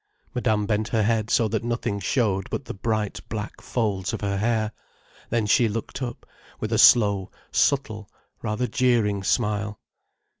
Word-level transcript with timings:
Madame 0.33 0.65
bent 0.65 0.87
her 0.87 1.03
head 1.03 1.29
so 1.29 1.47
that 1.47 1.63
nothing 1.63 1.99
showed 1.99 2.49
but 2.49 2.65
the 2.65 2.73
bright 2.73 3.19
black 3.29 3.61
folds 3.61 4.13
of 4.13 4.21
her 4.21 4.37
hair. 4.37 4.71
Then 5.29 5.45
she 5.45 5.69
looked 5.69 6.01
up, 6.01 6.25
with 6.59 6.73
a 6.73 6.79
slow, 6.79 7.29
subtle, 7.51 8.09
rather 8.41 8.65
jeering 8.65 9.21
smile. 9.23 9.79